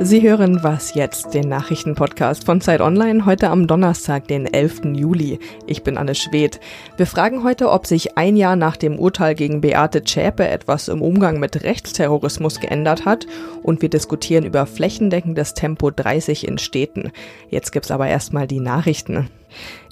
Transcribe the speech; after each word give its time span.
Sie 0.00 0.22
hören 0.22 0.62
Was 0.62 0.94
jetzt, 0.94 1.34
den 1.34 1.48
Nachrichtenpodcast 1.48 2.44
von 2.44 2.60
Zeit 2.60 2.80
Online, 2.80 3.24
heute 3.26 3.48
am 3.48 3.66
Donnerstag, 3.66 4.26
den 4.26 4.52
11. 4.52 4.82
Juli. 4.92 5.38
Ich 5.66 5.82
bin 5.82 5.96
Anne 5.96 6.14
Schwedt. 6.14 6.60
Wir 6.96 7.06
fragen 7.06 7.44
heute, 7.44 7.70
ob 7.70 7.86
sich 7.86 8.18
ein 8.18 8.36
Jahr 8.36 8.56
nach 8.56 8.76
dem 8.76 8.98
Urteil 8.98 9.34
gegen 9.34 9.60
Beate 9.60 10.02
Zschäpe 10.02 10.46
etwas 10.48 10.88
im 10.88 11.00
Umgang 11.00 11.38
mit 11.38 11.62
Rechtsterrorismus 11.62 12.60
geändert 12.60 13.04
hat 13.04 13.26
und 13.62 13.82
wir 13.82 13.88
diskutieren 13.88 14.44
über 14.44 14.66
flächendeckendes 14.66 15.54
Tempo 15.54 15.90
30 15.90 16.48
in 16.48 16.58
Städten. 16.58 17.12
Jetzt 17.48 17.70
gibt's 17.70 17.90
aber 17.90 18.08
erstmal 18.08 18.46
die 18.46 18.60
Nachrichten. 18.60 19.30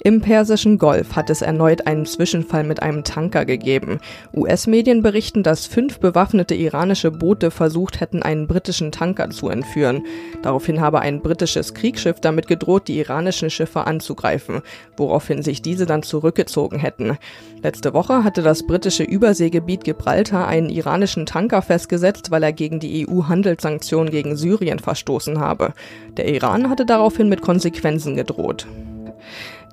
Im 0.05 0.19
Persischen 0.19 0.77
Golf 0.77 1.15
hat 1.15 1.29
es 1.29 1.41
erneut 1.41 1.87
einen 1.87 2.05
Zwischenfall 2.05 2.65
mit 2.65 2.81
einem 2.81 3.05
Tanker 3.05 3.45
gegeben. 3.45 3.99
US-Medien 4.35 5.01
berichten, 5.01 5.43
dass 5.43 5.65
fünf 5.65 5.99
bewaffnete 5.99 6.55
iranische 6.55 7.09
Boote 7.09 7.51
versucht 7.51 8.01
hätten, 8.01 8.21
einen 8.21 8.47
britischen 8.47 8.91
Tanker 8.91 9.29
zu 9.29 9.47
entführen. 9.47 10.03
Daraufhin 10.41 10.81
habe 10.81 10.99
ein 10.99 11.21
britisches 11.21 11.73
Kriegsschiff 11.73 12.19
damit 12.19 12.47
gedroht, 12.47 12.89
die 12.89 12.99
iranischen 12.99 13.49
Schiffe 13.49 13.87
anzugreifen, 13.87 14.61
woraufhin 14.97 15.41
sich 15.41 15.61
diese 15.61 15.85
dann 15.85 16.03
zurückgezogen 16.03 16.79
hätten. 16.79 17.17
Letzte 17.61 17.93
Woche 17.93 18.25
hatte 18.25 18.41
das 18.41 18.67
britische 18.67 19.03
Überseegebiet 19.03 19.85
Gibraltar 19.85 20.49
einen 20.49 20.69
iranischen 20.69 21.25
Tanker 21.25 21.61
festgesetzt, 21.61 22.29
weil 22.29 22.43
er 22.43 22.51
gegen 22.51 22.81
die 22.81 23.07
EU-Handelssanktionen 23.07 24.11
gegen 24.11 24.35
Syrien 24.35 24.79
verstoßen 24.79 25.39
habe. 25.39 25.73
Der 26.17 26.27
Iran 26.27 26.69
hatte 26.69 26.85
daraufhin 26.85 27.29
mit 27.29 27.41
Konsequenzen 27.41 28.17
gedroht. 28.17 28.67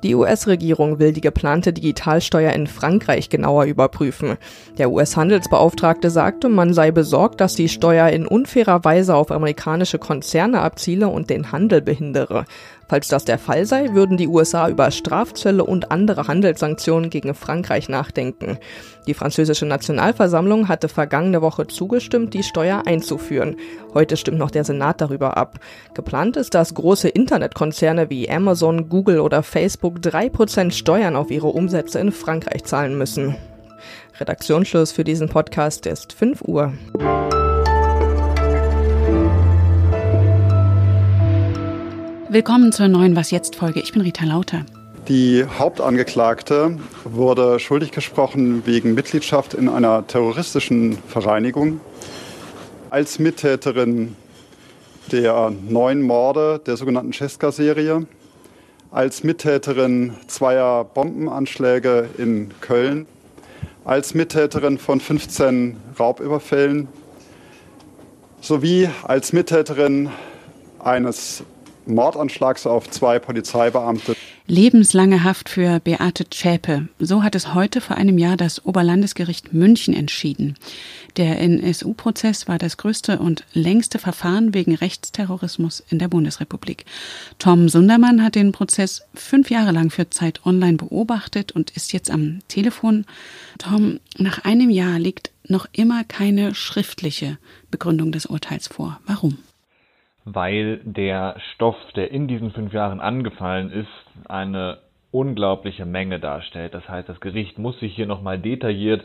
Die 0.03 0.15
US-Regierung 0.15 0.99
will 0.99 1.13
die 1.13 1.21
geplante 1.21 1.73
Digitalsteuer 1.73 2.53
in 2.53 2.67
Frankreich 2.67 3.29
genauer 3.29 3.65
überprüfen. 3.65 4.39
Der 4.79 4.91
US-Handelsbeauftragte 4.91 6.11
sagte, 6.11 6.49
man 6.49 6.73
sei 6.73 6.91
besorgt, 6.91 7.41
dass 7.41 7.55
die 7.55 7.69
Steuer 7.69 8.09
in 8.09 8.27
unfairer 8.27 8.85
Weise 8.85 9.15
auf 9.15 9.31
amerikanische 9.31 9.99
Konzerne 9.99 10.61
abziele 10.61 11.09
und 11.09 11.29
den 11.29 11.53
Handel 11.53 11.83
behindere. 11.83 12.47
Falls 12.91 13.07
das 13.07 13.25
der 13.25 13.39
Fall 13.39 13.67
sei, 13.67 13.95
würden 13.95 14.17
die 14.17 14.27
USA 14.27 14.69
über 14.69 14.91
Strafzölle 14.91 15.63
und 15.63 15.93
andere 15.93 16.27
Handelssanktionen 16.27 17.09
gegen 17.09 17.35
Frankreich 17.35 17.89
nachdenken. 17.89 18.59
Die 19.07 19.15
französische 19.15 19.65
Nationalversammlung 19.65 20.67
hatte 20.67 20.89
vergangene 20.89 21.41
Woche 21.41 21.69
zugestimmt, 21.69 22.35
die 22.35 22.43
Steuer 22.43 22.83
einzuführen. 22.87 23.55
Heute 23.95 24.17
stimmt 24.17 24.39
noch 24.39 24.51
der 24.51 24.65
Senat 24.65 25.01
darüber 25.01 25.37
ab. 25.37 25.61
Geplant 25.95 26.37
ist, 26.37 26.53
dass 26.55 26.75
große 26.75 27.09
Internetkonzerne 27.09 28.11
wie 28.11 28.29
Amazon, 28.29 28.89
Google 28.89 29.21
oder 29.21 29.45
Facebook 29.45 30.03
drei 30.03 30.29
Prozent 30.29 30.75
Steuern 30.75 31.15
auf 31.15 31.31
ihre 31.31 31.47
Umsätze 31.47 32.01
in 32.01 32.11
Frankreich 32.11 32.65
zahlen 32.65 32.99
müssen. 32.99 33.37
Redaktionsschluss 34.19 34.91
für 34.91 35.05
diesen 35.05 35.29
Podcast 35.29 35.87
ist 35.87 36.13
5 36.13 36.43
Uhr. 36.43 36.73
Willkommen 42.33 42.71
zur 42.71 42.87
neuen 42.87 43.17
Was 43.17 43.33
jetzt 43.33 43.57
Folge. 43.57 43.81
Ich 43.81 43.93
bin 43.93 44.03
Rita 44.03 44.25
Lauter. 44.25 44.65
Die 45.09 45.45
Hauptangeklagte 45.59 46.79
wurde 47.03 47.59
schuldig 47.59 47.91
gesprochen 47.91 48.65
wegen 48.67 48.95
Mitgliedschaft 48.95 49.53
in 49.53 49.69
einer 49.69 50.07
terroristischen 50.07 50.97
Vereinigung 51.09 51.81
als 52.89 53.19
Mittäterin 53.19 54.15
der 55.11 55.53
neun 55.69 56.03
Morde 56.03 56.61
der 56.65 56.77
sogenannten 56.77 57.13
Cesca-Serie, 57.13 58.07
als 58.93 59.25
Mittäterin 59.25 60.15
zweier 60.29 60.85
Bombenanschläge 60.85 62.11
in 62.17 62.53
Köln, 62.61 63.07
als 63.85 64.15
Mittäterin 64.15 64.79
von 64.79 65.01
15 65.01 65.77
Raubüberfällen 65.99 66.87
sowie 68.41 68.89
als 69.03 69.33
Mittäterin 69.33 70.11
eines 70.79 71.43
Mordanschlags 71.95 72.67
auf 72.67 72.89
zwei 72.91 73.19
Polizeibeamte. 73.19 74.17
Lebenslange 74.47 75.23
Haft 75.23 75.49
für 75.49 75.79
Beate 75.79 76.29
Zschäpe. 76.29 76.89
So 76.99 77.23
hat 77.23 77.37
es 77.37 77.55
heute 77.55 77.81
vor 77.81 77.97
einem 77.97 78.19
Jahr 78.19 78.37
das 78.37 78.67
Oberlandesgericht 78.67 79.53
München 79.53 79.95
entschieden. 79.95 80.57
Der 81.17 81.41
NSU-Prozess 81.41 82.49
war 82.49 82.59
das 82.59 82.77
größte 82.77 83.21
und 83.21 83.45
längste 83.53 84.01
Verfahren 84.01 84.53
wegen 84.53 84.75
Rechtsterrorismus 84.75 85.85
in 85.89 86.01
der 86.01 86.09
Bundesrepublik. 86.09 86.85
Tom 87.39 87.69
Sundermann 87.69 88.25
hat 88.25 88.35
den 88.35 88.51
Prozess 88.51 89.03
fünf 89.15 89.51
Jahre 89.51 89.71
lang 89.71 89.91
für 89.91 90.11
Zeit 90.11 90.45
Online 90.45 90.79
beobachtet 90.79 91.53
und 91.53 91.71
ist 91.71 91.93
jetzt 91.93 92.11
am 92.11 92.41
Telefon. 92.49 93.05
Tom, 93.59 94.01
nach 94.19 94.45
einem 94.45 94.71
Jahr 94.71 94.99
liegt 94.99 95.31
noch 95.47 95.67
immer 95.73 96.03
keine 96.03 96.57
schriftliche 96.57 97.39
Begründung 97.71 98.11
des 98.11 98.27
Urteils 98.27 98.67
vor. 98.67 99.01
Warum? 99.07 99.39
Weil 100.25 100.81
der 100.85 101.37
Stoff, 101.55 101.77
der 101.97 102.11
in 102.11 102.29
diesen 102.29 102.51
fünf 102.53 102.73
Jahren 102.73 103.01
angefallen 103.01 103.71
ist, 103.71 104.29
eine 104.29 104.79
unglaubliche 105.13 105.87
Menge 105.87 106.21
darstellt. 106.21 106.73
Das 106.75 106.89
heißt, 106.89 107.09
das 107.09 107.21
Gericht 107.21 107.59
muss 107.59 107.79
sich 107.81 107.95
hier 107.95 108.07
nochmal 108.07 108.39
detailliert 108.39 109.05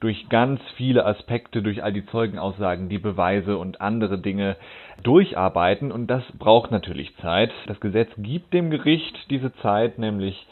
durch 0.00 0.28
ganz 0.28 0.60
viele 0.76 1.06
Aspekte, 1.06 1.62
durch 1.62 1.82
all 1.82 1.92
die 1.92 2.04
Zeugenaussagen, 2.06 2.88
die 2.88 2.98
Beweise 2.98 3.56
und 3.56 3.80
andere 3.80 4.18
Dinge 4.18 4.56
durcharbeiten 5.02 5.92
und 5.92 6.08
das 6.08 6.22
braucht 6.38 6.70
natürlich 6.70 7.16
Zeit. 7.18 7.52
Das 7.66 7.80
Gesetz 7.80 8.10
gibt 8.18 8.52
dem 8.52 8.70
Gericht 8.70 9.30
diese 9.30 9.54
Zeit, 9.56 9.98
nämlich 9.98 10.46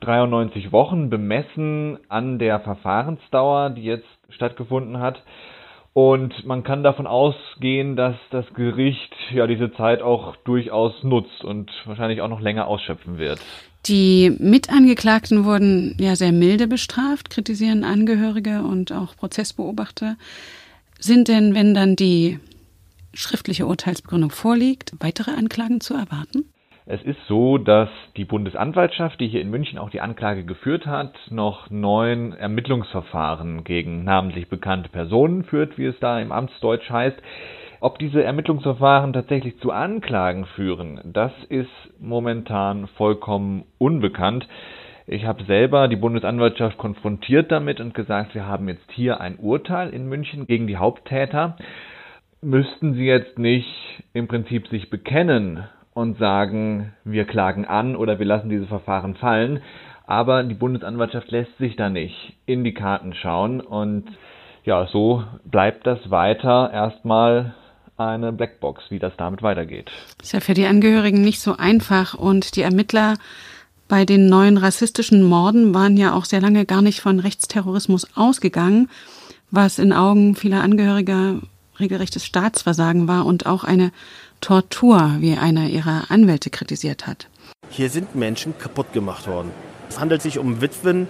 93 0.00 0.72
Wochen 0.72 1.10
bemessen 1.10 1.98
an 2.08 2.38
der 2.38 2.60
Verfahrensdauer, 2.60 3.70
die 3.70 3.84
jetzt 3.84 4.08
stattgefunden 4.30 5.00
hat. 5.00 5.22
Und 5.96 6.44
man 6.44 6.62
kann 6.62 6.82
davon 6.82 7.06
ausgehen, 7.06 7.96
dass 7.96 8.16
das 8.30 8.44
Gericht 8.52 9.14
ja 9.32 9.46
diese 9.46 9.72
Zeit 9.72 10.02
auch 10.02 10.36
durchaus 10.44 10.92
nutzt 11.02 11.42
und 11.42 11.70
wahrscheinlich 11.86 12.20
auch 12.20 12.28
noch 12.28 12.42
länger 12.42 12.66
ausschöpfen 12.66 13.16
wird. 13.16 13.40
Die 13.86 14.36
Mitangeklagten 14.38 15.46
wurden 15.46 15.96
ja 15.98 16.14
sehr 16.14 16.32
milde 16.32 16.66
bestraft, 16.66 17.30
kritisieren 17.30 17.82
Angehörige 17.82 18.60
und 18.60 18.92
auch 18.92 19.16
Prozessbeobachter. 19.16 20.18
Sind 20.98 21.28
denn, 21.28 21.54
wenn 21.54 21.72
dann 21.72 21.96
die 21.96 22.40
schriftliche 23.14 23.64
Urteilsbegründung 23.64 24.28
vorliegt, 24.28 24.92
weitere 25.00 25.30
Anklagen 25.30 25.80
zu 25.80 25.94
erwarten? 25.94 26.44
Es 26.88 27.02
ist 27.02 27.18
so, 27.26 27.58
dass 27.58 27.88
die 28.16 28.24
Bundesanwaltschaft, 28.24 29.18
die 29.18 29.26
hier 29.26 29.40
in 29.40 29.50
München 29.50 29.76
auch 29.76 29.90
die 29.90 30.00
Anklage 30.00 30.44
geführt 30.44 30.86
hat, 30.86 31.14
noch 31.30 31.68
neun 31.68 32.32
Ermittlungsverfahren 32.32 33.64
gegen 33.64 34.04
namentlich 34.04 34.48
bekannte 34.48 34.88
Personen 34.88 35.42
führt, 35.42 35.78
wie 35.78 35.86
es 35.86 35.98
da 35.98 36.20
im 36.20 36.30
Amtsdeutsch 36.30 36.88
heißt. 36.88 37.20
Ob 37.80 37.98
diese 37.98 38.22
Ermittlungsverfahren 38.22 39.12
tatsächlich 39.12 39.58
zu 39.58 39.72
Anklagen 39.72 40.46
führen, 40.54 41.00
das 41.04 41.32
ist 41.48 41.70
momentan 41.98 42.86
vollkommen 42.96 43.64
unbekannt. 43.78 44.46
Ich 45.08 45.24
habe 45.24 45.42
selber 45.42 45.88
die 45.88 45.96
Bundesanwaltschaft 45.96 46.78
konfrontiert 46.78 47.50
damit 47.50 47.80
und 47.80 47.94
gesagt, 47.94 48.32
wir 48.36 48.46
haben 48.46 48.68
jetzt 48.68 48.92
hier 48.92 49.20
ein 49.20 49.38
Urteil 49.40 49.90
in 49.90 50.08
München 50.08 50.46
gegen 50.46 50.68
die 50.68 50.76
Haupttäter. 50.76 51.56
Müssten 52.42 52.94
sie 52.94 53.06
jetzt 53.06 53.40
nicht 53.40 54.04
im 54.12 54.28
Prinzip 54.28 54.68
sich 54.68 54.88
bekennen 54.88 55.64
und 55.96 56.18
sagen, 56.18 56.92
wir 57.04 57.24
klagen 57.24 57.64
an 57.64 57.96
oder 57.96 58.18
wir 58.18 58.26
lassen 58.26 58.50
diese 58.50 58.66
Verfahren 58.66 59.14
fallen. 59.14 59.62
Aber 60.06 60.42
die 60.42 60.54
Bundesanwaltschaft 60.54 61.30
lässt 61.30 61.56
sich 61.56 61.74
da 61.74 61.88
nicht 61.88 62.34
in 62.44 62.64
die 62.64 62.74
Karten 62.74 63.14
schauen 63.14 63.62
und 63.62 64.04
ja, 64.64 64.86
so 64.92 65.24
bleibt 65.46 65.86
das 65.86 66.10
weiter 66.10 66.70
erstmal 66.70 67.54
eine 67.96 68.30
Blackbox, 68.30 68.90
wie 68.90 68.98
das 68.98 69.14
damit 69.16 69.42
weitergeht. 69.42 69.90
Ist 70.22 70.34
ja 70.34 70.40
für 70.40 70.52
die 70.52 70.66
Angehörigen 70.66 71.22
nicht 71.22 71.40
so 71.40 71.56
einfach 71.56 72.12
und 72.12 72.56
die 72.56 72.62
Ermittler 72.62 73.14
bei 73.88 74.04
den 74.04 74.28
neuen 74.28 74.58
rassistischen 74.58 75.22
Morden 75.22 75.72
waren 75.72 75.96
ja 75.96 76.12
auch 76.12 76.26
sehr 76.26 76.42
lange 76.42 76.66
gar 76.66 76.82
nicht 76.82 77.00
von 77.00 77.20
Rechtsterrorismus 77.20 78.14
ausgegangen, 78.14 78.90
was 79.50 79.78
in 79.78 79.94
Augen 79.94 80.34
vieler 80.34 80.62
Angehöriger 80.62 81.40
regelrechtes 81.80 82.26
Staatsversagen 82.26 83.08
war 83.08 83.24
und 83.26 83.46
auch 83.46 83.64
eine 83.64 83.92
Tortur, 84.40 85.16
wie 85.20 85.36
einer 85.36 85.68
ihrer 85.68 86.10
Anwälte 86.10 86.50
kritisiert 86.50 87.06
hat. 87.06 87.28
Hier 87.70 87.90
sind 87.90 88.14
Menschen 88.14 88.56
kaputt 88.58 88.92
gemacht 88.92 89.26
worden. 89.26 89.50
Es 89.88 89.98
handelt 89.98 90.22
sich 90.22 90.38
um 90.38 90.60
Witwen, 90.60 91.08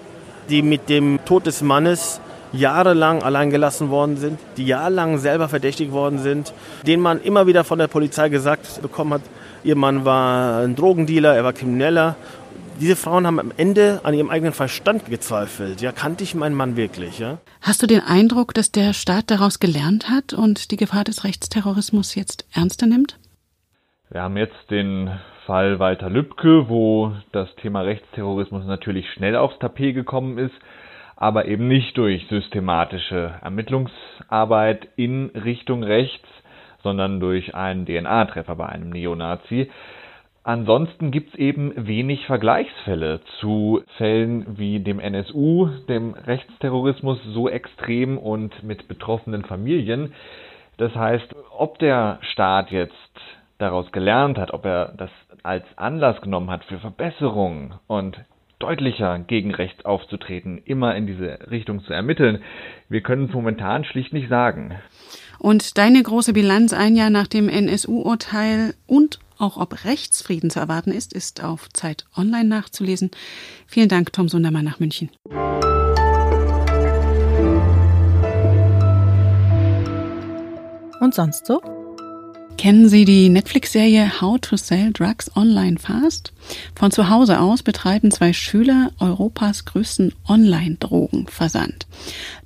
die 0.49 0.63
mit 0.63 0.89
dem 0.89 1.19
Tod 1.25 1.47
des 1.47 1.63
Mannes 1.63 2.21
jahrelang 2.53 3.23
allein 3.23 3.51
gelassen 3.51 3.91
worden 3.91 4.17
sind, 4.17 4.39
die 4.57 4.67
jahrelang 4.67 5.19
selber 5.19 5.49
verdächtigt 5.49 5.93
worden 5.93 6.19
sind, 6.19 6.53
denen 6.87 7.03
man 7.03 7.21
immer 7.21 7.47
wieder 7.47 7.65
von 7.65 7.79
der 7.79 7.89
Polizei 7.89 8.29
gesagt 8.29 8.81
bekommen 8.83 9.15
hat, 9.15 9.23
ihr 9.65 9.77
Mann 9.77 10.05
war 10.05 10.63
ein 10.63 10.77
Drogendealer, 10.77 11.35
er 11.35 11.45
war 11.45 11.53
Krimineller. 11.53 12.17
Diese 12.79 12.95
Frauen 12.95 13.27
haben 13.27 13.41
am 13.41 13.53
Ende 13.57 14.01
an 14.05 14.13
ihrem 14.13 14.29
eigenen 14.29 14.53
Verstand 14.53 15.07
gezweifelt. 15.07 15.81
Ja, 15.81 15.93
kannte 15.93 16.25
ich 16.25 16.35
meinen 16.35 16.55
Mann 16.55 16.77
wirklich? 16.77 17.19
Ja? 17.19 17.39
Hast 17.63 17.83
du 17.83 17.87
den 17.87 18.01
Eindruck, 18.01 18.53
dass 18.53 18.71
der 18.71 18.93
Staat 18.93 19.31
daraus 19.31 19.61
gelernt 19.61 20.11
hat 20.11 20.35
und 20.35 20.71
die 20.71 20.77
Gefahr 20.77 21.05
des 21.05 21.25
Rechtsterrorismus 21.25 22.15
jetzt 22.15 22.47
ernster 22.53 22.87
nimmt? 22.87 23.19
Wir 24.11 24.23
haben 24.23 24.37
jetzt 24.37 24.71
den 24.71 25.11
Fall 25.47 25.79
Walter 25.79 26.11
Lübcke, 26.11 26.69
wo 26.69 27.13
das 27.33 27.49
Thema 27.57 27.81
Rechtsterrorismus 27.81 28.67
natürlich 28.67 29.11
schnell 29.13 29.37
aufs 29.37 29.59
Tapet 29.59 29.95
gekommen 29.95 30.37
ist, 30.37 30.55
aber 31.17 31.47
eben 31.47 31.69
nicht 31.69 31.97
durch 31.97 32.27
systematische 32.29 33.37
Ermittlungsarbeit 33.43 34.87
in 34.97 35.31
Richtung 35.31 35.83
rechts, 35.83 36.29
sondern 36.83 37.21
durch 37.21 37.55
einen 37.55 37.87
DNA-Treffer 37.87 38.55
bei 38.55 38.67
einem 38.67 38.91
Neonazi. 38.91 39.71
Ansonsten 40.47 41.11
gibt 41.11 41.31
es 41.31 41.41
eben 41.41 41.73
wenig 41.75 42.25
Vergleichsfälle 42.27 43.21
zu 43.41 43.83
Fällen 43.97 44.57
wie 44.57 44.79
dem 44.79 45.01
NSU, 45.01 45.67
dem 45.89 46.15
Rechtsterrorismus 46.15 47.19
so 47.35 47.49
extrem 47.49 48.17
und 48.17 48.63
mit 48.63 48.87
betroffenen 48.87 49.45
Familien. 49.45 50.13
Das 50.77 50.95
heißt, 50.95 51.35
ob 51.59 51.81
der 51.81 52.21
Staat 52.21 52.71
jetzt 52.71 52.95
daraus 53.59 53.91
gelernt 53.91 54.39
hat, 54.39 54.55
ob 54.55 54.65
er 54.67 54.95
das 54.97 55.11
als 55.43 55.65
Anlass 55.75 56.21
genommen 56.21 56.49
hat 56.49 56.65
für 56.67 56.79
Verbesserungen 56.79 57.75
und 57.89 58.17
deutlicher 58.61 59.19
gegen 59.19 59.53
Recht 59.53 59.85
aufzutreten, 59.85 60.63
immer 60.65 60.95
in 60.95 61.09
diese 61.09 61.41
Richtung 61.51 61.83
zu 61.83 61.93
ermitteln. 61.93 62.45
Wir 62.89 63.01
können 63.01 63.25
es 63.25 63.35
momentan 63.35 63.83
schlicht 63.83 64.13
nicht 64.13 64.29
sagen. 64.29 64.77
Und 65.41 65.77
deine 65.77 66.01
große 66.05 66.33
Bilanz 66.33 66.73
ein 66.73 66.95
Jahr 66.95 67.11
nach 67.11 67.27
dem 67.27 67.49
NSU-Urteil 67.49 68.75
und 68.87 69.19
auch 69.39 69.57
ob 69.57 69.85
Rechtsfrieden 69.85 70.51
zu 70.51 70.61
erwarten 70.61 70.93
ist, 70.93 71.13
ist 71.13 71.43
auf 71.43 71.69
Zeit 71.73 72.05
Online 72.17 72.49
nachzulesen. 72.49 73.11
Vielen 73.67 73.89
Dank, 73.89 74.13
Tom 74.13 74.29
Sundermann 74.29 74.65
nach 74.65 74.81
München. 74.81 75.11
Und 81.01 81.15
sonst 81.15 81.47
so? 81.47 81.61
Kennen 82.57 82.89
Sie 82.89 83.05
die 83.05 83.29
Netflix-Serie 83.29 84.21
How 84.21 84.41
to 84.41 84.57
Sell 84.57 84.91
Drugs 84.93 85.31
Online 85.37 85.79
Fast? 85.79 86.33
Von 86.75 86.91
zu 86.91 87.11
Hause 87.11 87.39
aus 87.39 87.63
betreiben 87.63 88.11
zwei 88.11 88.33
Schüler 88.33 88.93
Europas 88.99 89.67
größten 89.67 90.15
Online-Drogenversand. 90.27 91.87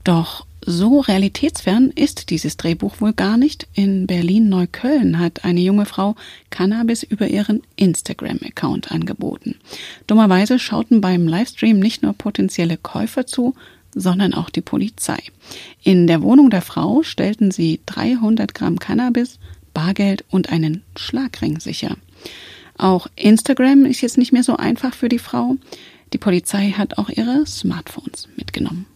Doch 0.03 0.47
so 0.65 1.01
realitätsfern 1.01 1.91
ist 1.95 2.31
dieses 2.31 2.57
Drehbuch 2.57 3.01
wohl 3.01 3.13
gar 3.13 3.37
nicht. 3.37 3.67
In 3.75 4.07
Berlin-Neukölln 4.07 5.19
hat 5.19 5.45
eine 5.45 5.61
junge 5.61 5.87
Frau 5.87 6.17
Cannabis 6.51 7.03
über 7.03 7.29
ihren 7.29 7.63
Instagram-Account 7.77 8.93
angeboten. 8.93 9.57
Dummerweise 10.07 10.59
schauten 10.59 11.01
beim 11.01 11.27
Livestream 11.27 11.79
nicht 11.79 12.03
nur 12.03 12.13
potenzielle 12.13 12.77
Käufer 12.77 13.27
zu, 13.27 13.55
sondern 13.95 14.35
auch 14.35 14.51
die 14.51 14.61
Polizei. 14.61 15.19
In 15.83 16.07
der 16.07 16.23
Wohnung 16.23 16.51
der 16.51 16.63
Frau 16.63 17.03
stellten 17.03 17.51
sie 17.51 17.81
300 17.87 18.55
Gramm 18.55 18.79
Cannabis, 18.79 19.39
Bargeld 19.73 20.25
und 20.31 20.51
einen 20.51 20.83
Schlagring 20.97 21.61
sicher. 21.61 21.97
Auch 22.77 23.09
Instagram 23.17 23.85
ist 23.85 24.01
jetzt 24.01 24.19
nicht 24.19 24.33
mehr 24.33 24.43
so 24.43 24.57
einfach 24.57 24.95
für 24.95 25.09
die 25.09 25.19
Frau. 25.19 25.57
Die 26.13 26.19
Polizei 26.19 26.71
hat 26.77 26.99
auch 26.99 27.09
ihre 27.09 27.47
Smartphones 27.47 28.29
mitgenommen. 28.37 28.87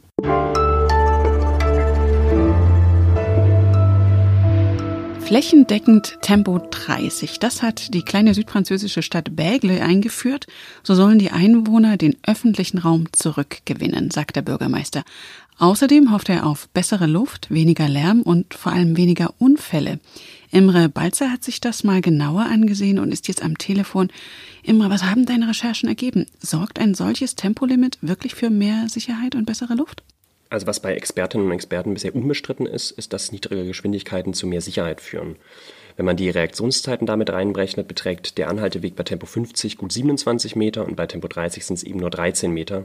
Flächendeckend 5.24 6.18
Tempo 6.20 6.58
30. 6.58 7.38
Das 7.38 7.62
hat 7.62 7.94
die 7.94 8.02
kleine 8.02 8.34
südfranzösische 8.34 9.00
Stadt 9.00 9.30
Bègle 9.30 9.80
eingeführt. 9.80 10.46
So 10.82 10.94
sollen 10.94 11.18
die 11.18 11.30
Einwohner 11.30 11.96
den 11.96 12.16
öffentlichen 12.26 12.76
Raum 12.76 13.06
zurückgewinnen, 13.10 14.10
sagt 14.10 14.36
der 14.36 14.42
Bürgermeister. 14.42 15.02
Außerdem 15.58 16.12
hofft 16.12 16.28
er 16.28 16.46
auf 16.46 16.68
bessere 16.68 17.06
Luft, 17.06 17.50
weniger 17.50 17.88
Lärm 17.88 18.20
und 18.20 18.52
vor 18.52 18.72
allem 18.72 18.98
weniger 18.98 19.32
Unfälle. 19.38 19.98
Imre 20.50 20.90
Balzer 20.90 21.32
hat 21.32 21.42
sich 21.42 21.58
das 21.58 21.84
mal 21.84 22.02
genauer 22.02 22.42
angesehen 22.42 22.98
und 22.98 23.10
ist 23.10 23.26
jetzt 23.26 23.42
am 23.42 23.56
Telefon. 23.56 24.08
Imre, 24.62 24.90
was 24.90 25.04
haben 25.04 25.24
deine 25.24 25.48
Recherchen 25.48 25.88
ergeben? 25.88 26.26
Sorgt 26.38 26.78
ein 26.78 26.94
solches 26.94 27.34
Tempolimit 27.34 27.96
wirklich 28.02 28.34
für 28.34 28.50
mehr 28.50 28.90
Sicherheit 28.90 29.34
und 29.34 29.46
bessere 29.46 29.74
Luft? 29.74 30.02
Also 30.54 30.68
was 30.68 30.78
bei 30.78 30.94
Expertinnen 30.94 31.48
und 31.48 31.52
Experten 31.52 31.94
bisher 31.94 32.14
unbestritten 32.14 32.66
ist, 32.66 32.92
ist, 32.92 33.12
dass 33.12 33.32
niedrige 33.32 33.66
Geschwindigkeiten 33.66 34.34
zu 34.34 34.46
mehr 34.46 34.60
Sicherheit 34.60 35.00
führen. 35.00 35.34
Wenn 35.96 36.06
man 36.06 36.16
die 36.16 36.30
Reaktionszeiten 36.30 37.08
damit 37.08 37.30
reinberechnet, 37.30 37.88
beträgt 37.88 38.38
der 38.38 38.48
Anhalteweg 38.48 38.94
bei 38.94 39.02
Tempo 39.02 39.26
50 39.26 39.78
gut 39.78 39.90
27 39.90 40.54
Meter 40.54 40.84
und 40.84 40.94
bei 40.94 41.08
Tempo 41.08 41.26
30 41.26 41.66
sind 41.66 41.74
es 41.74 41.82
eben 41.82 41.98
nur 41.98 42.10
13 42.10 42.52
Meter. 42.52 42.84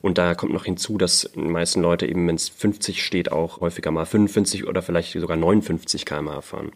Und 0.00 0.16
da 0.16 0.34
kommt 0.34 0.54
noch 0.54 0.64
hinzu, 0.64 0.96
dass 0.96 1.30
die 1.34 1.40
meisten 1.40 1.82
Leute 1.82 2.06
eben, 2.06 2.26
wenn 2.26 2.36
es 2.36 2.48
50 2.48 3.04
steht, 3.04 3.30
auch 3.30 3.60
häufiger 3.60 3.90
mal 3.90 4.06
55 4.06 4.66
oder 4.66 4.80
vielleicht 4.80 5.12
sogar 5.12 5.36
59 5.36 6.06
km/h 6.06 6.40
fahren. 6.40 6.72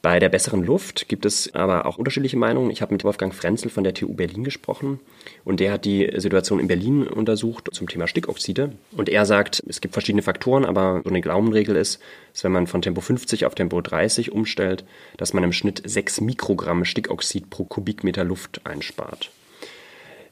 Bei 0.00 0.20
der 0.20 0.28
besseren 0.28 0.62
Luft 0.62 1.08
gibt 1.08 1.26
es 1.26 1.52
aber 1.56 1.84
auch 1.84 1.98
unterschiedliche 1.98 2.36
Meinungen. 2.36 2.70
Ich 2.70 2.82
habe 2.82 2.94
mit 2.94 3.02
Wolfgang 3.02 3.34
Frenzel 3.34 3.68
von 3.68 3.82
der 3.82 3.94
TU 3.94 4.14
Berlin 4.14 4.44
gesprochen 4.44 5.00
und 5.44 5.58
der 5.58 5.72
hat 5.72 5.84
die 5.84 6.08
Situation 6.16 6.60
in 6.60 6.68
Berlin 6.68 7.08
untersucht 7.08 7.68
zum 7.72 7.88
Thema 7.88 8.06
Stickoxide. 8.06 8.72
Und 8.96 9.08
er 9.08 9.26
sagt, 9.26 9.62
es 9.66 9.80
gibt 9.80 9.94
verschiedene 9.94 10.22
Faktoren, 10.22 10.64
aber 10.64 11.00
so 11.02 11.10
eine 11.10 11.20
Glaubenregel 11.20 11.74
ist, 11.74 12.00
dass 12.32 12.44
wenn 12.44 12.52
man 12.52 12.68
von 12.68 12.80
Tempo 12.80 13.00
50 13.00 13.44
auf 13.44 13.56
Tempo 13.56 13.80
30 13.80 14.30
umstellt, 14.30 14.84
dass 15.16 15.34
man 15.34 15.42
im 15.42 15.52
Schnitt 15.52 15.82
6 15.84 16.20
Mikrogramm 16.20 16.84
Stickoxid 16.84 17.50
pro 17.50 17.64
Kubikmeter 17.64 18.22
Luft 18.22 18.60
einspart. 18.64 19.32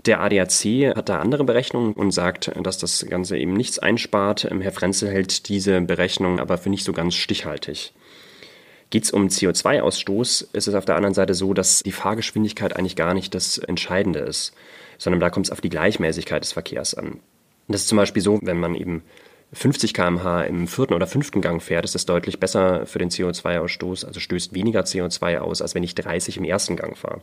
Der 0.07 0.21
ADAC 0.21 0.95
hat 0.95 1.09
da 1.09 1.19
andere 1.19 1.43
Berechnungen 1.43 1.93
und 1.93 2.13
sagt, 2.13 2.53
dass 2.63 2.79
das 2.79 3.05
Ganze 3.11 3.37
eben 3.37 3.55
nichts 3.55 3.81
einspart. 3.81 4.45
Herr 4.45 4.71
Frenzel 4.71 5.11
hält 5.11 5.49
diese 5.49 5.81
Berechnung 5.81 6.39
aber 6.39 6.59
für 6.59 6.71
nicht 6.71 6.85
so 6.85 6.93
ganz 6.93 7.17
stichhaltig. 7.17 7.93
Geht 8.91 9.05
es 9.05 9.11
um 9.11 9.29
CO2-Ausstoß, 9.29 10.49
ist 10.53 10.69
es 10.69 10.75
auf 10.75 10.85
der 10.85 10.97
anderen 10.97 11.15
Seite 11.15 11.35
so, 11.35 11.55
dass 11.55 11.83
die 11.83 11.93
Fahrgeschwindigkeit 11.93 12.77
eigentlich 12.77 12.97
gar 12.97 13.15
nicht 13.15 13.35
das 13.35 13.59
Entscheidende 13.59 14.21
ist, 14.21 14.55
sondern 14.99 15.21
da 15.21 15.31
kommt 15.31 15.47
es 15.47 15.53
auf 15.53 15.61
die 15.61 15.71
Gleichmäßigkeit 15.71 16.43
des 16.43 16.53
Verkehrs 16.53 16.95
an. 16.95 17.21
Das 17.69 17.81
ist 17.83 17.89
zum 17.89 17.99
Beispiel 17.99 18.23
so, 18.23 18.39
wenn 18.43 18.61
man 18.61 18.77
eben 18.77 19.03
50 19.53 19.93
km/h 19.93 20.43
im 20.45 20.69
vierten 20.69 20.95
oder 20.95 21.07
fünften 21.07 21.41
Gang 21.41 21.63
fährt, 21.63 21.85
ist 21.85 21.95
das 21.95 22.07
deutlich 22.07 22.39
besser 22.39 22.87
für 22.87 22.99
den 22.99 23.11
CO2-Ausstoß, 23.11 24.05
also 24.05 24.21
stößt 24.21 24.55
weniger 24.55 24.81
CO2 24.83 25.39
aus, 25.39 25.63
als 25.63 25.75
wenn 25.75 25.83
ich 25.83 25.95
30 25.95 26.37
im 26.37 26.45
ersten 26.45 26.77
Gang 26.77 26.97
fahre. 26.97 27.23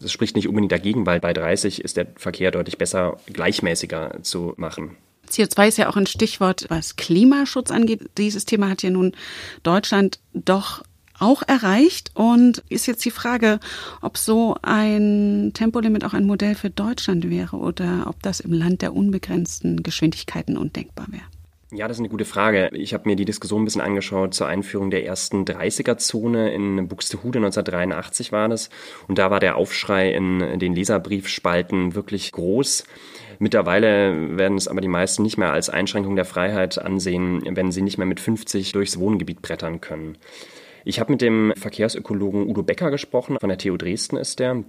Das 0.00 0.12
spricht 0.12 0.36
nicht 0.36 0.48
unbedingt 0.48 0.72
dagegen, 0.72 1.06
weil 1.06 1.20
bei 1.20 1.32
30 1.32 1.82
ist 1.82 1.96
der 1.96 2.08
Verkehr 2.16 2.50
deutlich 2.50 2.78
besser, 2.78 3.18
gleichmäßiger 3.32 4.22
zu 4.22 4.54
machen. 4.56 4.96
CO2 5.30 5.68
ist 5.68 5.78
ja 5.78 5.88
auch 5.88 5.96
ein 5.96 6.06
Stichwort, 6.06 6.66
was 6.68 6.96
Klimaschutz 6.96 7.70
angeht. 7.70 8.10
Dieses 8.18 8.44
Thema 8.44 8.68
hat 8.68 8.82
ja 8.82 8.90
nun 8.90 9.12
Deutschland 9.62 10.18
doch 10.32 10.82
auch 11.18 11.42
erreicht. 11.46 12.10
Und 12.14 12.62
ist 12.68 12.86
jetzt 12.86 13.04
die 13.04 13.10
Frage, 13.10 13.60
ob 14.00 14.18
so 14.18 14.56
ein 14.62 15.52
Tempolimit 15.54 16.04
auch 16.04 16.14
ein 16.14 16.26
Modell 16.26 16.54
für 16.54 16.70
Deutschland 16.70 17.28
wäre 17.30 17.56
oder 17.56 18.04
ob 18.06 18.22
das 18.22 18.40
im 18.40 18.52
Land 18.52 18.82
der 18.82 18.94
unbegrenzten 18.94 19.82
Geschwindigkeiten 19.82 20.56
undenkbar 20.56 21.06
wäre. 21.10 21.24
Ja, 21.76 21.88
das 21.88 21.96
ist 21.96 22.02
eine 22.02 22.08
gute 22.08 22.24
Frage. 22.24 22.70
Ich 22.72 22.94
habe 22.94 23.08
mir 23.08 23.16
die 23.16 23.24
Diskussion 23.24 23.62
ein 23.62 23.64
bisschen 23.64 23.80
angeschaut 23.80 24.32
zur 24.32 24.46
Einführung 24.46 24.92
der 24.92 25.04
ersten 25.04 25.44
30er-Zone 25.44 26.54
in 26.54 26.86
Buxtehude 26.86 27.40
1983 27.40 28.30
war 28.30 28.48
das. 28.48 28.70
Und 29.08 29.18
da 29.18 29.32
war 29.32 29.40
der 29.40 29.56
Aufschrei 29.56 30.12
in 30.12 30.60
den 30.60 30.76
Leserbriefspalten 30.76 31.96
wirklich 31.96 32.30
groß. 32.30 32.84
Mittlerweile 33.40 34.38
werden 34.38 34.56
es 34.56 34.68
aber 34.68 34.80
die 34.80 34.88
meisten 34.88 35.24
nicht 35.24 35.36
mehr 35.36 35.52
als 35.52 35.68
Einschränkung 35.68 36.14
der 36.14 36.24
Freiheit 36.24 36.78
ansehen, 36.78 37.42
wenn 37.44 37.72
sie 37.72 37.82
nicht 37.82 37.98
mehr 37.98 38.06
mit 38.06 38.20
50 38.20 38.70
durchs 38.70 39.00
Wohngebiet 39.00 39.42
brettern 39.42 39.80
können. 39.80 40.16
Ich 40.84 41.00
habe 41.00 41.10
mit 41.10 41.22
dem 41.22 41.52
Verkehrsökologen 41.56 42.46
Udo 42.46 42.62
Becker 42.62 42.92
gesprochen, 42.92 43.36
von 43.40 43.48
der 43.48 43.58
TU 43.58 43.76
Dresden 43.76 44.16
ist 44.16 44.38
der. 44.38 44.62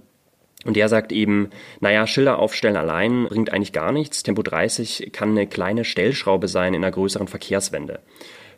Und 0.64 0.76
der 0.76 0.88
sagt 0.88 1.12
eben, 1.12 1.50
naja, 1.80 2.06
Schilder 2.06 2.38
aufstellen 2.38 2.76
allein 2.76 3.26
bringt 3.28 3.52
eigentlich 3.52 3.72
gar 3.72 3.92
nichts. 3.92 4.22
Tempo 4.22 4.42
30 4.42 5.10
kann 5.12 5.30
eine 5.30 5.46
kleine 5.46 5.84
Stellschraube 5.84 6.48
sein 6.48 6.74
in 6.74 6.82
einer 6.82 6.92
größeren 6.92 7.28
Verkehrswende. 7.28 8.00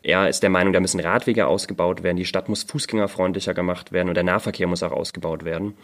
Er 0.03 0.29
ist 0.29 0.43
der 0.43 0.51
Meinung, 0.51 0.73
da 0.73 0.81
müssen 0.81 1.01
Radwege 1.01 1.47
ausgebaut 1.47 2.03
werden, 2.03 2.17
die 2.17 2.25
Stadt 2.25 2.49
muss 2.49 2.63
fußgängerfreundlicher 2.63 3.53
gemacht 3.53 3.93
werden 3.93 4.09
und 4.09 4.15
der 4.15 4.25
Nahverkehr 4.25 4.69
muss 4.69 4.83
auch 4.83 4.93
ausgebaut 4.93 5.45
werden. 5.45 5.75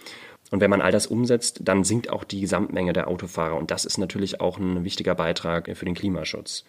Und 0.50 0.61
wenn 0.61 0.71
man 0.71 0.80
all 0.80 0.92
das 0.92 1.06
umsetzt, 1.06 1.61
dann 1.64 1.85
sinkt 1.85 2.11
auch 2.11 2.23
die 2.23 2.40
Gesamtmenge 2.40 2.92
der 2.92 3.09
Autofahrer. 3.09 3.56
Und 3.56 3.71
das 3.71 3.85
ist 3.85 3.99
natürlich 3.99 4.40
auch 4.40 4.59
ein 4.59 4.85
wichtiger 4.85 5.14
Beitrag 5.14 5.71
für 5.76 5.85
den 5.85 5.94
Klimaschutz. 5.94 6.64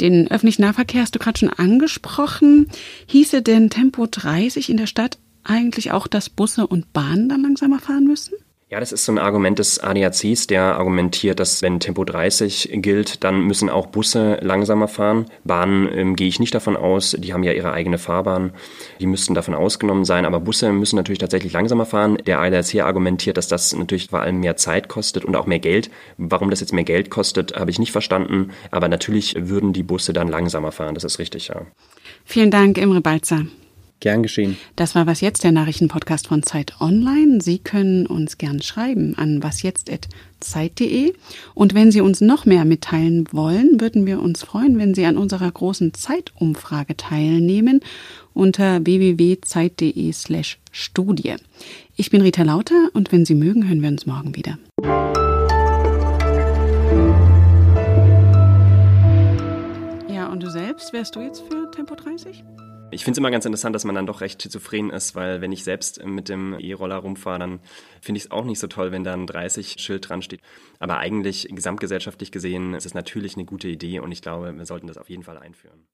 Den 0.00 0.30
öffentlichen 0.30 0.62
Nahverkehr 0.62 1.02
hast 1.02 1.14
du 1.14 1.18
gerade 1.18 1.38
schon 1.38 1.50
angesprochen. 1.50 2.70
Hieße 3.06 3.42
denn 3.42 3.68
Tempo 3.68 4.06
30 4.06 4.70
in 4.70 4.76
der 4.76 4.86
Stadt 4.86 5.18
eigentlich 5.42 5.92
auch, 5.92 6.06
dass 6.06 6.30
Busse 6.30 6.66
und 6.66 6.92
Bahnen 6.92 7.28
dann 7.28 7.42
langsamer 7.42 7.80
fahren 7.80 8.04
müssen? 8.04 8.34
Ja, 8.70 8.78
das 8.78 8.92
ist 8.92 9.04
so 9.04 9.10
ein 9.10 9.18
Argument 9.18 9.58
des 9.58 9.80
ADACs, 9.80 10.46
der 10.46 10.62
argumentiert, 10.76 11.40
dass 11.40 11.60
wenn 11.60 11.80
Tempo 11.80 12.04
30 12.04 12.70
gilt, 12.74 13.24
dann 13.24 13.40
müssen 13.40 13.68
auch 13.68 13.88
Busse 13.88 14.38
langsamer 14.42 14.86
fahren. 14.86 15.26
Bahnen 15.42 15.88
ähm, 15.92 16.14
gehe 16.14 16.28
ich 16.28 16.38
nicht 16.38 16.54
davon 16.54 16.76
aus, 16.76 17.16
die 17.18 17.32
haben 17.32 17.42
ja 17.42 17.50
ihre 17.50 17.72
eigene 17.72 17.98
Fahrbahn, 17.98 18.52
die 19.00 19.06
müssten 19.06 19.34
davon 19.34 19.54
ausgenommen 19.54 20.04
sein, 20.04 20.24
aber 20.24 20.38
Busse 20.38 20.70
müssen 20.72 20.94
natürlich 20.94 21.18
tatsächlich 21.18 21.52
langsamer 21.52 21.84
fahren. 21.84 22.18
Der 22.26 22.38
ADAC 22.38 22.76
argumentiert, 22.76 23.38
dass 23.38 23.48
das 23.48 23.74
natürlich 23.74 24.06
vor 24.06 24.20
allem 24.20 24.38
mehr 24.38 24.54
Zeit 24.54 24.86
kostet 24.86 25.24
und 25.24 25.34
auch 25.34 25.46
mehr 25.46 25.58
Geld. 25.58 25.90
Warum 26.16 26.48
das 26.48 26.60
jetzt 26.60 26.72
mehr 26.72 26.84
Geld 26.84 27.10
kostet, 27.10 27.56
habe 27.56 27.72
ich 27.72 27.80
nicht 27.80 27.90
verstanden, 27.90 28.52
aber 28.70 28.86
natürlich 28.86 29.34
würden 29.36 29.72
die 29.72 29.82
Busse 29.82 30.12
dann 30.12 30.28
langsamer 30.28 30.70
fahren, 30.70 30.94
das 30.94 31.02
ist 31.02 31.18
richtig, 31.18 31.48
ja. 31.48 31.62
Vielen 32.24 32.52
Dank, 32.52 32.78
Imre 32.78 33.00
Balzer. 33.00 33.46
Gern 34.00 34.22
geschehen. 34.22 34.56
Das 34.76 34.94
war 34.94 35.06
Was 35.06 35.20
Jetzt, 35.20 35.44
der 35.44 35.52
Nachrichtenpodcast 35.52 36.26
von 36.26 36.42
Zeit 36.42 36.80
Online. 36.80 37.42
Sie 37.42 37.58
können 37.58 38.06
uns 38.06 38.38
gern 38.38 38.62
schreiben 38.62 39.14
an 39.18 39.42
wasjetzt.zeit.de. 39.42 41.12
Und 41.54 41.74
wenn 41.74 41.92
Sie 41.92 42.00
uns 42.00 42.22
noch 42.22 42.46
mehr 42.46 42.64
mitteilen 42.64 43.26
wollen, 43.30 43.78
würden 43.78 44.06
wir 44.06 44.22
uns 44.22 44.42
freuen, 44.42 44.78
wenn 44.78 44.94
Sie 44.94 45.04
an 45.04 45.18
unserer 45.18 45.50
großen 45.50 45.92
Zeitumfrage 45.92 46.96
teilnehmen 46.96 47.80
unter 48.32 48.84
www.zeit.de 48.86 50.12
slash 50.12 50.58
Studie. 50.72 51.34
Ich 51.96 52.10
bin 52.10 52.22
Rita 52.22 52.42
Lauter 52.42 52.88
und 52.94 53.12
wenn 53.12 53.26
Sie 53.26 53.34
mögen, 53.34 53.68
hören 53.68 53.82
wir 53.82 53.90
uns 53.90 54.06
morgen 54.06 54.34
wieder. 54.34 54.58
Ja, 60.08 60.28
und 60.28 60.42
du 60.42 60.50
selbst, 60.50 60.94
wärst 60.94 61.16
du 61.16 61.20
jetzt 61.20 61.42
für 61.42 61.70
Tempo 61.70 61.94
30? 61.94 62.42
Ich 62.92 63.04
finde 63.04 63.12
es 63.12 63.18
immer 63.18 63.30
ganz 63.30 63.44
interessant, 63.44 63.74
dass 63.74 63.84
man 63.84 63.94
dann 63.94 64.06
doch 64.06 64.20
recht 64.20 64.42
schizophren 64.42 64.90
ist, 64.90 65.14
weil 65.14 65.40
wenn 65.40 65.52
ich 65.52 65.64
selbst 65.64 66.04
mit 66.04 66.28
dem 66.28 66.58
E-Roller 66.58 66.96
rumfahre, 66.96 67.38
dann 67.38 67.60
finde 68.00 68.18
ich 68.18 68.24
es 68.24 68.30
auch 68.30 68.44
nicht 68.44 68.58
so 68.58 68.66
toll, 68.66 68.90
wenn 68.90 69.04
da 69.04 69.12
ein 69.12 69.26
30-Schild 69.26 70.08
dran 70.08 70.22
steht. 70.22 70.40
Aber 70.78 70.98
eigentlich 70.98 71.48
gesamtgesellschaftlich 71.50 72.32
gesehen 72.32 72.74
ist 72.74 72.86
es 72.86 72.94
natürlich 72.94 73.36
eine 73.36 73.44
gute 73.44 73.68
Idee 73.68 74.00
und 74.00 74.10
ich 74.10 74.22
glaube, 74.22 74.56
wir 74.56 74.66
sollten 74.66 74.86
das 74.86 74.98
auf 74.98 75.08
jeden 75.08 75.22
Fall 75.22 75.38
einführen. 75.38 75.86